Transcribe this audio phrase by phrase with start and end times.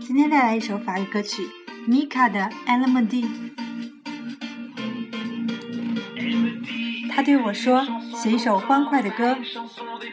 [0.00, 1.48] 今天带来一首法语歌曲
[1.88, 3.28] ，Mika 的《a l a m d i
[7.10, 9.36] 他对我说：“写一首欢快的歌，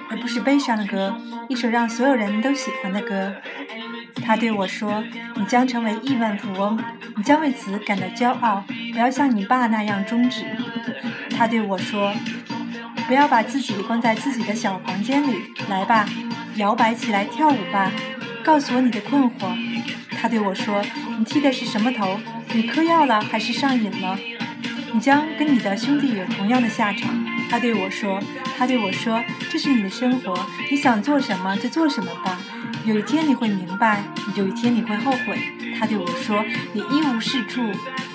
[0.09, 1.15] 而不是悲伤的歌，
[1.49, 3.35] 一首让所有人都喜欢的歌。”
[4.25, 5.03] 他对我说
[5.35, 6.81] ：“你将成为亿万富翁，
[7.17, 8.63] 你将为此感到骄傲，
[8.93, 10.45] 不要像你爸那样终止。”
[11.35, 12.13] 他对我说
[13.07, 16.07] ：“不要把自己关在自己的小房间里，来吧，
[16.55, 17.91] 摇摆起来跳舞吧，
[18.43, 19.55] 告诉我你的困惑。”
[20.21, 20.81] 他对我说
[21.19, 22.19] ：“你剃的是什么头？
[22.53, 24.17] 你嗑药了还是上瘾了？
[24.93, 27.11] 你将跟你的兄弟有同样的下场。”
[27.49, 28.19] 他对我说
[28.57, 30.33] ：“他对我说，这是你的生活，
[30.71, 32.39] 你想做什么就做什么吧。”
[32.85, 34.03] 有一天你会明白，
[34.35, 35.39] 有一天你会后悔。
[35.79, 36.43] 他对我说
[36.73, 37.61] ：“你一无是处，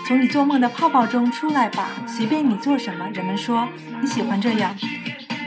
[0.07, 3.69] 从你做梦的泡泡中出来吧，随便你做什么。”人们说
[4.01, 4.75] 你喜欢这样，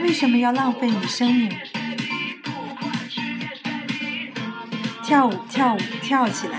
[0.00, 1.52] 为什么要浪费你生命？
[5.12, 6.58] 跳舞，跳舞，跳起来！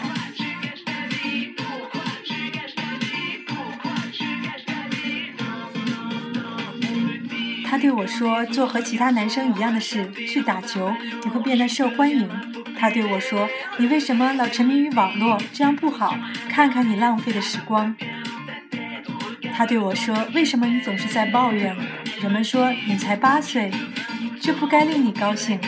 [7.65, 10.93] 他对我说：“做和其他男生一样的事，去打球，
[11.23, 12.29] 你会变得受欢迎。”
[12.77, 15.41] 他对我说：“你为什么老沉迷于网络？
[15.51, 16.15] 这样不好。
[16.47, 17.95] 看看你浪费的时光。”
[19.51, 21.75] 他对我说：“为什么你总是在抱怨？
[22.21, 23.71] 人们说你才八岁，
[24.39, 25.59] 这不该令你高兴。”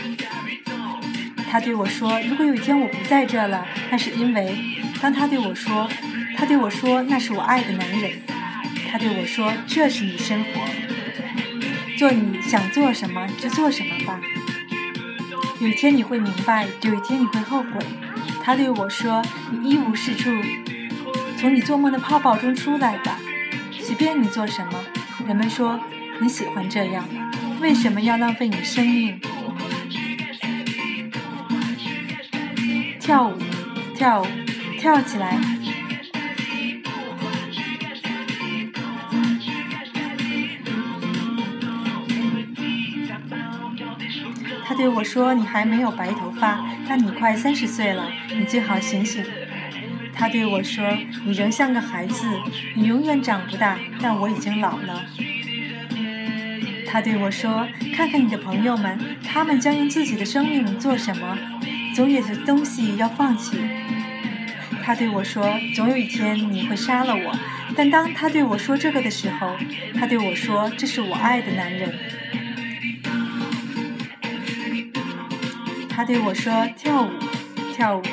[1.55, 4.57] 他对我说：“如果有一天我不在这了，那是因为……”
[5.01, 5.89] 当他对我说
[6.35, 8.11] ：“他对我说那是我爱的男人。”
[8.91, 10.49] 他对我说：“这是你生活，
[11.97, 14.19] 做你想做什么就做什么吧。”
[15.61, 17.69] 有一天你会明白，有一天你会后悔。
[18.43, 20.29] 他对我说：“你一无是处，
[21.37, 23.17] 从你做梦的泡泡中出来吧，
[23.79, 24.73] 随便你做什么。”
[25.25, 25.79] 人们说
[26.21, 27.07] 你喜欢这样，
[27.61, 29.21] 为什么要浪费你生命？
[33.05, 33.37] 跳舞，
[33.95, 34.25] 跳舞，
[34.79, 35.37] 跳起来！
[44.65, 49.23] 他对我说：“你还没有白头发，但你快三十岁了，你最好醒醒。”
[50.11, 50.83] 他对我说
[51.23, 52.25] ：“你仍像个孩子，
[52.73, 55.05] 你永远长不大，但我已经老了。”
[56.89, 61.37] 他对我说：“看看你的朋友们，他们将用自己的生命做什么？
[61.95, 63.57] 总有些东西要放弃。”
[64.83, 67.39] 他对我说：“总有一天你会杀了我。”
[67.75, 69.55] 但当他对我说这个的时候，
[69.97, 71.95] 他对我说：“这是我爱的男人。”
[75.89, 77.09] 他对我说：“跳舞，
[77.73, 78.03] 跳舞。”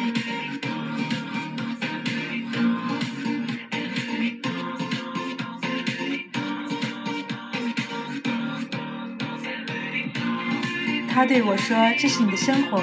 [11.14, 12.80] 他对我说：“这是你的生活，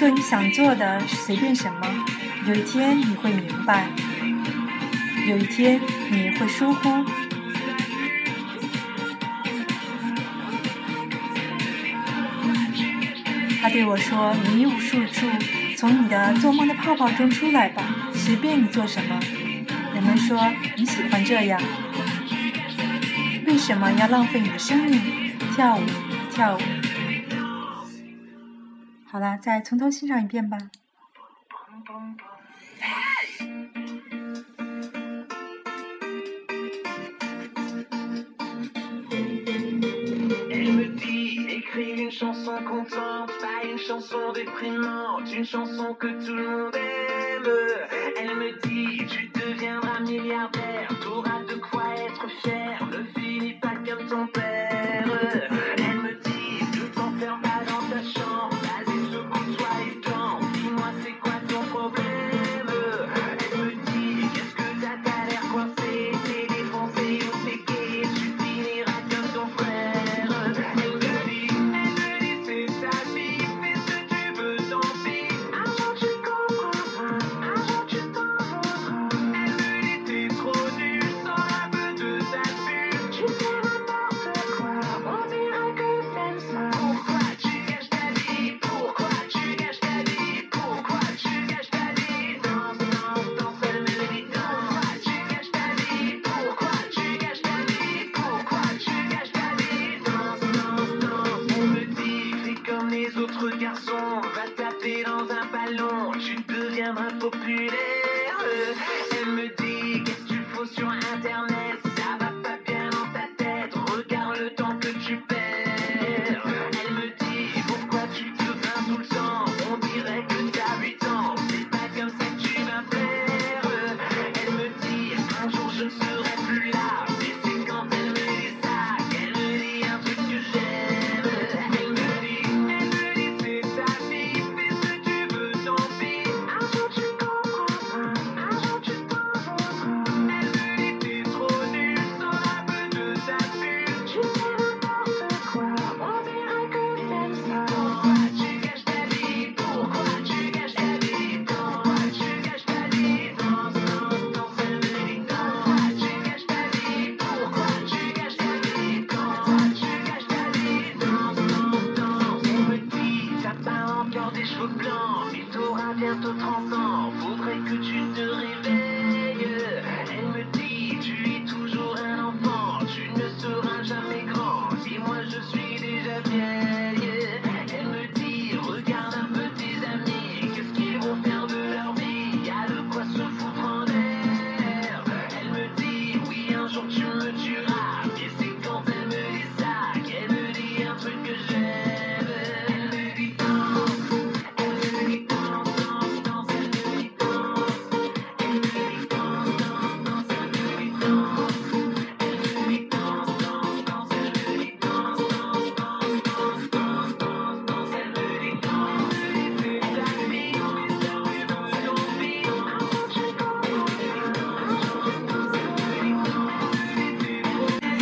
[0.00, 1.86] 做你想做的，随便什么。
[2.46, 3.86] 有一天你会明白，
[5.28, 5.78] 有一天
[6.10, 7.04] 你会疏忽。”
[13.60, 15.26] 他对我说：“你一无是处，
[15.76, 17.84] 从你的做梦的泡泡中出来吧，
[18.14, 19.20] 随便你做什么。”
[19.92, 21.60] 人们说你喜欢这样，
[23.44, 24.98] 为什么要浪费你的生命？
[25.54, 25.82] 跳舞，
[26.32, 26.60] 跳舞。
[29.09, 30.57] 好了，再从头欣赏一遍吧。
[43.85, 47.47] chanson déprimante, une chanson que tout le monde aime.
[48.17, 54.07] Elle me dit, tu deviendras milliardaire, t'auras de quoi être fier, ne finis pas comme
[54.07, 54.48] ton père.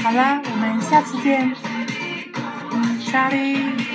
[0.08, 1.54] 好啦，我们下次见，
[2.98, 3.87] 莎莉。